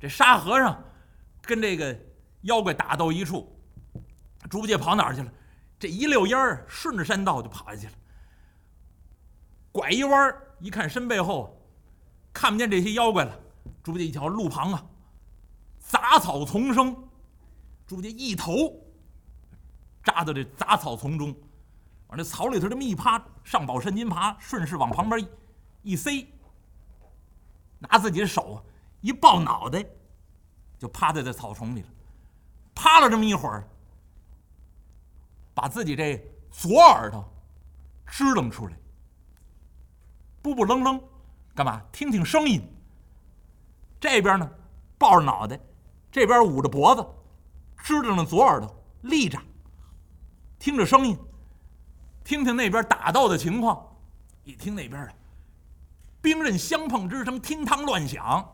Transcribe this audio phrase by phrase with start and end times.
[0.00, 0.82] 这沙和尚
[1.42, 1.98] 跟这个
[2.42, 3.52] 妖怪打斗一处，
[4.48, 5.32] 猪八戒跑哪儿去了？
[5.78, 7.92] 这一溜烟儿顺着山道就跑下去了。
[9.70, 11.56] 拐一弯儿一看身背后，
[12.32, 13.40] 看不见这些妖怪了。
[13.82, 14.84] 猪八戒一瞧路旁啊，
[15.78, 16.94] 杂草丛生，
[17.86, 18.52] 猪八戒一头
[20.02, 21.34] 扎到这杂草丛中，
[22.08, 25.24] 往这草里头这么一趴，上宝山金耙顺势往旁边
[25.82, 26.26] 一塞，
[27.78, 28.64] 拿自己的手
[29.00, 29.84] 一抱脑袋，
[30.78, 31.88] 就趴在这草丛里了。
[32.74, 33.68] 趴了这么一会儿，
[35.54, 37.24] 把自己这左耳朵
[38.06, 38.76] 支棱出来，
[40.40, 41.00] 不不愣愣，
[41.54, 41.82] 干嘛？
[41.90, 42.62] 听听声音。
[44.00, 44.48] 这边呢，
[44.96, 45.58] 抱着脑袋，
[46.10, 47.04] 这边捂着脖子，
[47.82, 49.36] 支棱着左耳朵，立着，
[50.58, 51.18] 听着声音，
[52.22, 53.84] 听听那边打斗的情况。
[54.44, 55.12] 一听那边的
[56.22, 58.48] 兵刃相碰之声，听汤乱响。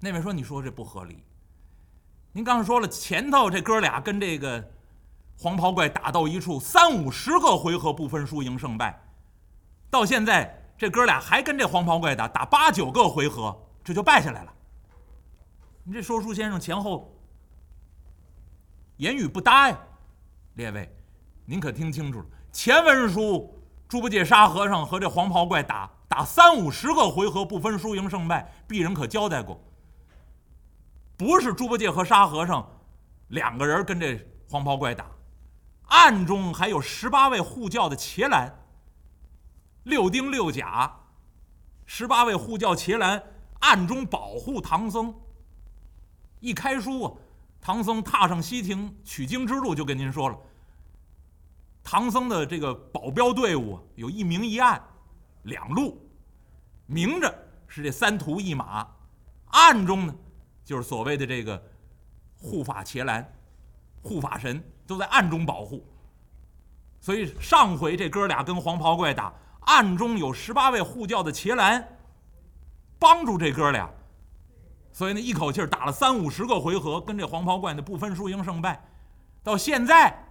[0.00, 1.22] 那位说：“你说这不合理。
[2.32, 4.72] 您刚才说了，前头这哥俩跟这个
[5.38, 9.00] 黄袍怪打到一处，三五十个回合不分输赢胜败，
[9.90, 14.52] 到现在这哥俩还跟这黄袍怪打，打八九个回合。”这就败下来了。
[15.84, 17.18] 你这说书先生前后
[18.98, 19.78] 言语不搭呀，
[20.54, 20.94] 列位，
[21.46, 22.26] 您可听清楚了。
[22.52, 29.58] 前文书猪八戒、沙和尚和这黄袍怪打打三五十个回合不分输赢胜败，鄙人可交代过，
[31.20, 32.66] 不是猪八戒和沙和尚
[33.28, 34.18] 两个人跟这
[34.48, 35.04] 黄袍怪打，
[35.88, 38.50] 暗中还有十八位护教的伽蓝，
[39.82, 40.90] 六丁六甲，
[41.84, 43.22] 十八位护教伽蓝。
[43.58, 45.14] 暗中保护唐僧。
[46.38, 47.12] 一开书啊，
[47.60, 50.38] 唐僧踏上西庭取经之路，就跟您说了，
[51.84, 54.82] 唐僧的这个保镖队伍有一明一暗
[55.42, 56.00] 两路，
[56.86, 57.30] 明着
[57.68, 58.88] 是这三徒一马，
[59.48, 60.14] 暗中呢
[60.70, 61.60] 就是所谓的这个
[62.36, 63.28] 护法伽蓝、
[64.02, 65.84] 护法神都在暗中保护。
[67.00, 71.96] 所以上回这哥俩跟黄袍怪打，暗中有十八位护教的伽蓝。
[73.00, 73.90] 帮助这哥俩，
[74.92, 78.80] 所以呢，一口气打了三五十个回合，跟这黄袍怪那不分输赢胜败。
[79.42, 80.22] 到现在，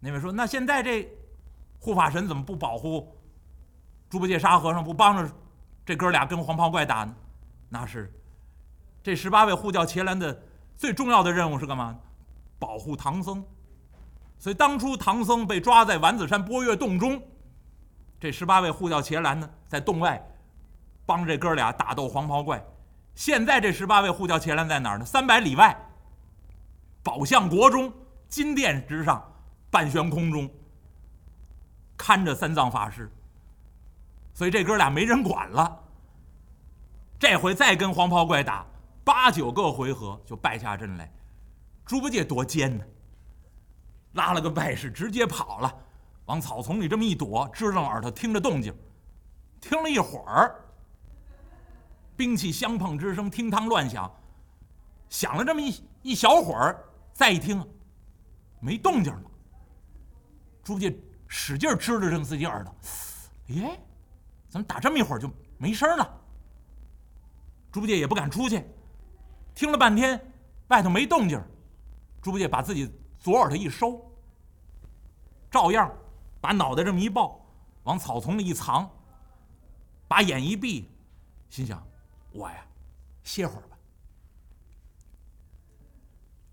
[0.00, 1.06] 那位说：“那现在这
[1.80, 3.14] 护法神怎么不保护
[4.08, 5.30] 猪八戒、沙和尚，不帮着
[5.84, 7.14] 这哥俩跟黄袍怪打呢？”
[7.68, 8.10] 那是
[9.02, 10.42] 这十八位护教伽蓝的
[10.76, 11.98] 最重要的任务是干嘛？
[12.58, 13.44] 保护唐僧。
[14.38, 17.22] 所以当初唐僧被抓在丸子山波月洞中，
[18.20, 20.28] 这十八位护教伽蓝呢，在洞外。
[21.04, 22.64] 帮这哥俩打斗黄袍怪，
[23.16, 25.04] 现在这十八位护教伽蓝在哪儿呢？
[25.04, 25.76] 三百里外，
[27.02, 27.92] 宝象国中
[28.28, 29.20] 金殿之上，
[29.68, 30.48] 半悬空中
[31.96, 33.10] 看着三藏法师。
[34.32, 35.80] 所以这哥俩没人管了。
[37.18, 38.64] 这回再跟黄袍怪打
[39.04, 41.12] 八九个回合就败下阵来，
[41.84, 42.84] 猪八戒多奸呢，
[44.12, 45.74] 拉了个败势直接跑了，
[46.26, 48.74] 往草丛里这么一躲，支棱耳朵听着动静，
[49.60, 50.54] 听了一会儿。
[52.16, 54.08] 兵器相碰之声，听汤乱响，
[55.08, 57.66] 响了这么一一小会儿，再一听，
[58.60, 59.30] 没动静了。
[60.62, 60.96] 猪八戒
[61.26, 62.72] 使劲支着正自己耳朵，
[63.46, 63.80] 耶，
[64.48, 66.20] 怎么打这么一会儿就没声了？
[67.72, 68.62] 猪八戒也不敢出去，
[69.54, 70.20] 听了半天，
[70.68, 71.42] 外头没动静，
[72.20, 74.10] 猪八戒把自己左耳朵一收，
[75.50, 75.92] 照样
[76.40, 77.44] 把脑袋这么一抱，
[77.84, 78.90] 往草丛里一藏，
[80.08, 80.90] 把眼一闭，
[81.48, 81.82] 心想。
[82.32, 82.66] 我呀，
[83.22, 83.76] 歇会儿吧。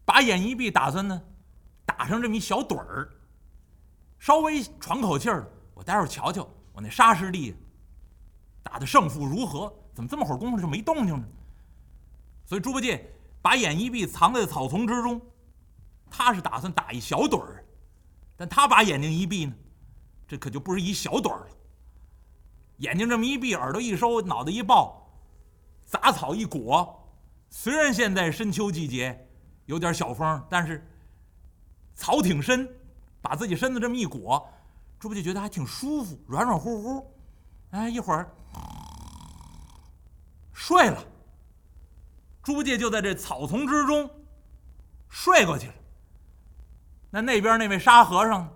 [0.04, 1.22] 把眼一闭，打算呢，
[1.86, 3.10] 打上这么一小盹儿，
[4.18, 5.50] 稍微喘口气儿。
[5.74, 7.56] 我待会儿瞧瞧，我那沙师弟
[8.62, 9.74] 打的胜负如何？
[9.94, 11.28] 怎么这么会儿功夫就没动静呢？
[12.50, 13.08] 所以猪八戒
[13.44, 15.22] 把眼一闭，藏在草丛之中。
[16.10, 17.64] 他是打算打一小盹儿，
[18.36, 19.54] 但他把眼睛一闭呢，
[20.28, 21.48] 这可就不是一小盹儿了。
[22.78, 25.08] 眼睛这么一闭，耳朵一收，脑袋一抱。
[25.86, 27.08] 杂草一裹，
[27.52, 29.28] 虽然现在深秋季节
[29.68, 30.84] 有点小风，但是
[31.94, 32.68] 草挺深，
[33.22, 34.52] 把自己身子这么一裹，
[34.98, 37.14] 猪八戒觉得还挺舒服，软软乎乎。
[37.70, 38.28] 哎，一会儿
[40.52, 41.06] 睡了。
[42.50, 44.10] 猪八戒就在这草丛之中
[45.08, 45.74] 睡过去了。
[47.12, 48.52] 那那边那位沙和尚，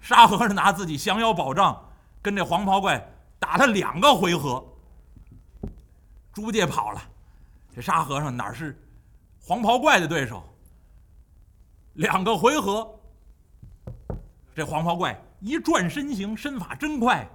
[0.00, 1.90] 沙和尚拿自己降妖宝杖
[2.22, 4.64] 跟这黄袍怪打了两个回合。
[6.32, 7.02] 猪八戒跑了，
[7.74, 8.80] 这沙和尚哪是
[9.40, 10.40] 黄袍怪的对手？
[11.94, 13.00] 两个回合，
[14.54, 17.28] 这黄袍怪一转身形，身法真快，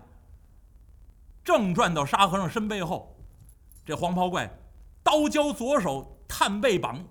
[1.44, 3.14] 正转到沙和尚身背后，
[3.86, 4.50] 这黄袍怪
[5.04, 7.04] 刀交左手，探背绑，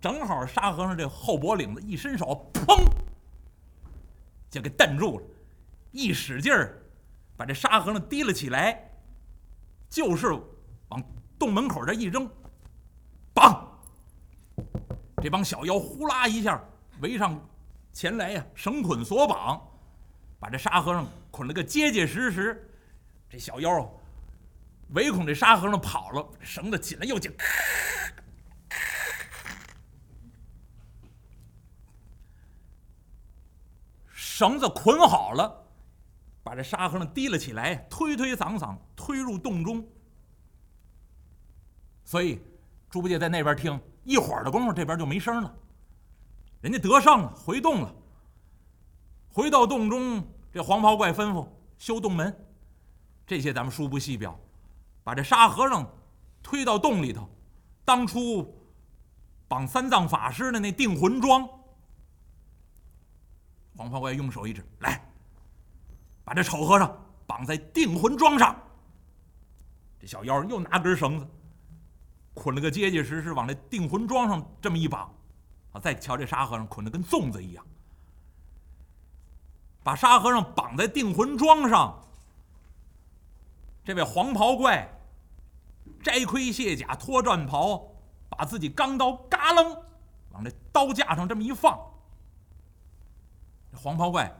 [0.00, 2.82] 正好沙和尚这后脖领子一伸手，砰，
[4.50, 5.24] 就给蹬住了，
[5.92, 6.82] 一使劲儿，
[7.36, 8.90] 把这沙和尚提了起来，
[9.90, 10.28] 就是
[10.88, 11.02] 往
[11.38, 12.28] 洞门口这一扔，
[13.34, 13.68] 绑，
[15.22, 16.58] 这帮小妖呼啦一下
[17.00, 17.38] 围上
[17.92, 19.60] 前来呀，绳捆索绑，
[20.40, 22.64] 把这沙和尚捆了个结结实实。
[23.28, 23.86] 这小妖
[24.90, 27.30] 唯恐这沙和尚跑了，绳子紧了又紧，
[34.10, 35.66] 绳子捆好了，
[36.42, 39.86] 把这沙和尚提了起来，推推搡搡推入洞中。
[42.04, 42.40] 所以
[42.88, 45.54] 猪八戒在那边听，一会儿的功夫，这边就没声了。
[46.62, 47.94] 人家得胜了，回洞了。
[49.28, 51.46] 回到洞中，这黄袍怪吩咐
[51.76, 52.34] 修洞门。
[53.26, 54.40] 这些咱们书不细表，
[55.08, 55.90] 把这沙和尚
[56.42, 57.26] 推到洞里头。
[57.82, 58.54] 当初
[59.48, 61.48] 绑三藏法师的那定魂桩，
[63.74, 65.02] 黄袍怪用手一指，来，
[66.24, 66.94] 把这丑和尚
[67.26, 68.54] 绑在定魂桩上。
[69.98, 71.26] 这小妖又拿根绳子，
[72.34, 75.10] 捆了个结结实实，往这定魂桩上这么一绑。
[75.72, 77.66] 啊，再瞧这沙和尚捆得跟粽子一样，
[79.82, 81.98] 把沙和尚绑在定魂桩上。
[83.82, 84.86] 这位黄袍怪
[86.08, 87.86] 摘盔卸甲脱战袍，
[88.30, 89.76] 把自己钢刀嘎楞
[90.30, 91.78] 往这刀架上这么一放。
[93.76, 94.34] 黄袍怪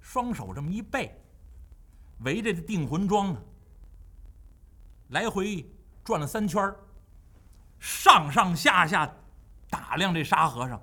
[0.00, 1.20] 双手这么一背，
[2.20, 3.42] 围着这定魂桩呢，
[5.08, 5.68] 来回
[6.04, 6.72] 转了三圈
[7.80, 9.12] 上上下下
[9.68, 10.80] 打量这沙和尚。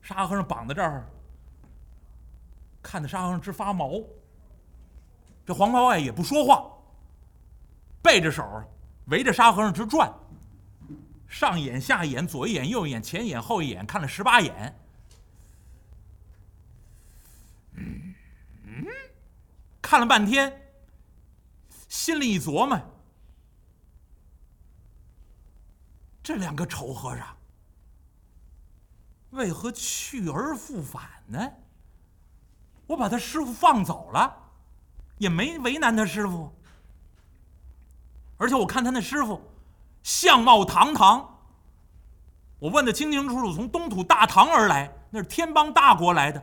[0.00, 1.06] 沙和尚绑在这儿，
[2.82, 4.02] 看的沙和尚直发毛。
[5.44, 6.66] 这黄袍怪也不说话，
[8.08, 8.64] 背着手
[9.08, 10.10] 围着沙和尚直转，
[11.28, 14.80] 上眼下眼左一眼右一眼前眼后一眼看了十八眼，
[17.74, 18.14] 嗯
[18.64, 18.86] 嗯，
[19.82, 20.72] 看了半天，
[21.86, 22.80] 心里一琢磨：
[26.22, 27.36] 这两个丑和尚
[29.32, 31.52] 为何去而复返呢？
[32.86, 34.34] 我把他师傅放走了。
[35.18, 36.50] 也没为难他师傅，
[38.38, 39.42] 而且我看他那师傅
[40.02, 41.38] 相貌堂堂，
[42.58, 46.42] 我问的清清楚楚，从东土大唐而来，那是天邦大国来的，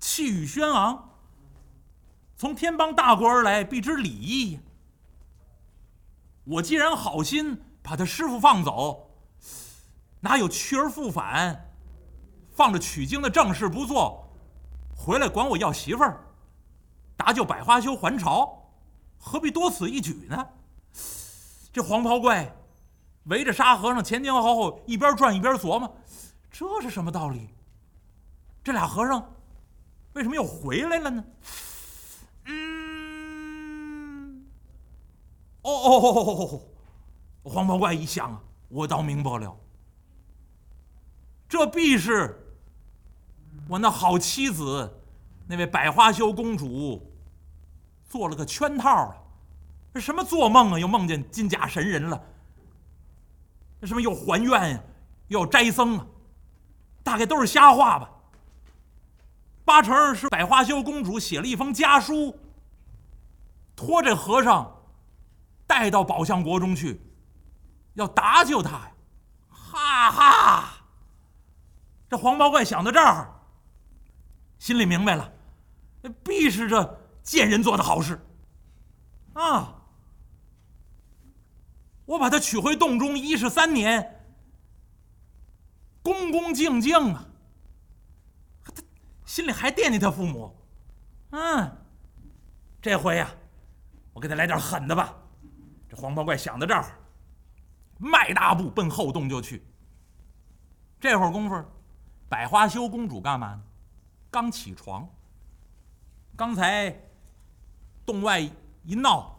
[0.00, 1.10] 气宇轩昂。
[2.36, 4.60] 从天邦大国而来，必知礼义。
[6.44, 9.10] 我既然好心把他师傅放走，
[10.20, 11.72] 哪有去而复返，
[12.50, 14.32] 放着取经的正事不做，
[14.96, 16.24] 回来管我要媳妇儿？
[17.16, 18.70] 搭救百花羞还朝，
[19.18, 20.48] 何必多此一举呢？
[21.72, 22.56] 这黄袍怪
[23.24, 25.96] 围着沙和尚前前后后一边转一边琢磨，
[26.50, 27.50] 这是什么道理？
[28.64, 29.34] 这俩和尚
[30.14, 31.24] 为什么又回来了呢？
[32.44, 34.46] 嗯，
[35.62, 36.60] 哦哦哦哦哦！
[37.50, 39.56] 黄袍怪一想啊，我倒明白了，
[41.48, 42.36] 这必是
[43.68, 44.94] 我那好妻子。
[45.50, 47.10] 那位百花羞公主
[48.06, 49.16] 做了个圈套啊！
[49.94, 50.78] 这什么做梦啊？
[50.78, 52.22] 又梦见金甲神人了？
[53.80, 54.80] 那什么又还愿呀？
[55.28, 56.06] 又要斋僧啊？
[57.02, 58.10] 大概都是瞎话吧。
[59.64, 62.38] 八成是百花羞公主写了一封家书，
[63.76, 64.82] 托这和尚
[65.66, 67.00] 带到宝象国中去，
[67.94, 68.92] 要搭救他呀！
[69.50, 70.68] 哈哈！
[72.08, 73.30] 这黄毛怪想到这儿，
[74.58, 75.32] 心里明白了。
[76.24, 78.18] 必是这贱人做的好事，
[79.34, 79.74] 啊！
[82.08, 84.24] 我把他娶回洞中，一十三年，
[86.02, 87.28] 恭恭敬敬啊。
[88.64, 88.72] 他
[89.26, 90.56] 心里还惦记他父母，
[91.32, 91.70] 嗯，
[92.80, 93.30] 这回呀，
[94.14, 95.14] 我给他来点狠的吧。
[95.86, 96.98] 这黄袍怪想到这儿，
[97.98, 99.62] 迈大步奔后洞就去。
[100.98, 101.62] 这会儿功夫，
[102.26, 103.62] 百花羞公主干嘛呢？
[104.30, 105.06] 刚起床。
[106.34, 106.90] 刚才
[108.06, 109.38] 洞外一闹，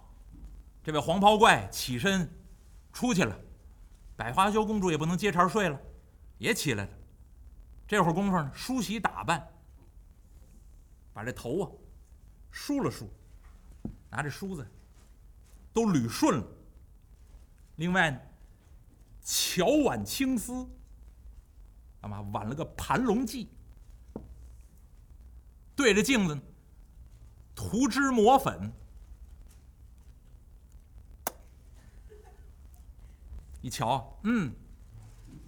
[0.84, 2.30] 这位黄袍怪起身
[2.92, 3.38] 出去了，
[4.16, 5.80] 百花羞公主也不能接茬睡了，
[6.38, 6.90] 也起来了。
[7.88, 9.48] 这会儿功夫呢，梳洗打扮，
[11.14, 11.72] 把这头啊
[12.52, 13.10] 梳了梳，
[14.10, 14.68] 拿着梳子
[15.74, 16.48] 都捋顺了。
[17.78, 18.20] 另外呢，
[19.24, 20.68] 巧挽青丝，
[22.02, 23.48] 干嘛挽了个盘龙髻，
[25.76, 26.38] 对着镜子。
[27.56, 28.72] 涂脂抹粉，
[33.62, 34.54] 一瞧，嗯，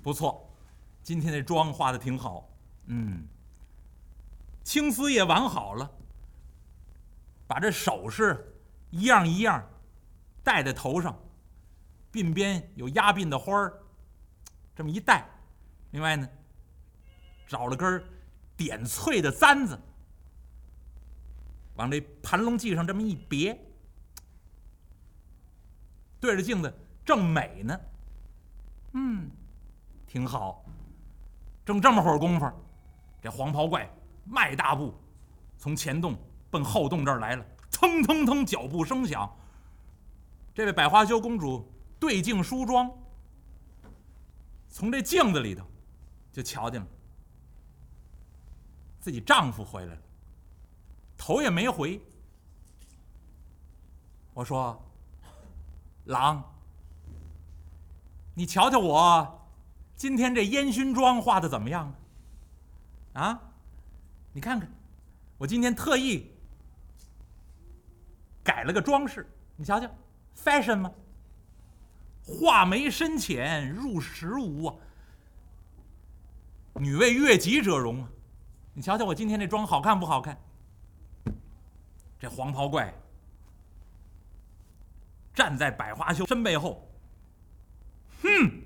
[0.04, 0.54] 不错，
[1.02, 2.50] 今天这妆化的挺好，
[2.88, 3.26] 嗯，
[4.64, 5.90] 青丝也挽好了，
[7.48, 8.54] 把这首饰
[8.90, 9.66] 一样一样
[10.44, 11.18] 戴在头上，
[12.12, 13.82] 鬓边有压鬓的花儿，
[14.76, 15.26] 这么一戴，
[15.92, 16.28] 另外呢，
[17.48, 18.04] 找了根
[18.58, 19.80] 点翠的簪子，
[21.76, 23.58] 往这盘龙髻上这么一别，
[26.20, 26.74] 对着镜子
[27.06, 27.80] 正美呢。
[28.94, 29.30] 嗯，
[30.08, 30.64] 挺好。
[31.66, 32.52] 正这么会儿功夫，
[33.22, 33.90] 这黄袍怪
[34.26, 34.94] 迈大步
[35.58, 36.18] 从前洞
[36.50, 39.30] 奔后洞这儿来了，蹭蹭蹭，脚步声响。
[40.54, 42.92] 这位百花羞公主对镜梳妆，
[44.68, 45.66] 从这镜子里头
[46.32, 46.88] 就瞧见了
[49.00, 50.02] 自己丈夫回来了，
[51.18, 52.02] 头也没回。
[54.34, 54.78] 我说
[56.06, 56.44] ：“郎。”
[58.42, 59.48] 你瞧瞧我，
[59.96, 61.94] 今天这烟熏妆化的怎么样
[63.14, 63.22] 啊？
[63.22, 63.42] 啊，
[64.34, 64.68] 你看看，
[65.38, 66.32] 我今天特意
[68.44, 69.88] 改了个装饰，你瞧瞧
[70.36, 70.92] ，fashion 吗？
[72.24, 74.76] 画眉深浅入时无啊，
[76.74, 78.10] 女为悦己者容啊！
[78.74, 80.36] 你瞧瞧我今天这妆好看不好看？
[82.18, 82.92] 这黄袍怪
[85.32, 86.88] 站在百花羞身背后。
[88.22, 88.61] Hmm.